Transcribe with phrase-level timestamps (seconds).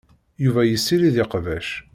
[0.43, 1.69] Yuba yessirid iqbac.